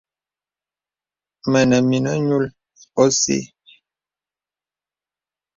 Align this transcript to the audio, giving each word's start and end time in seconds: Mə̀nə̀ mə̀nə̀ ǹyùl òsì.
Mə̀nə̀ 1.51 1.81
mə̀nə̀ 1.89 2.15
ǹyùl 2.23 2.45
òsì. 3.01 3.37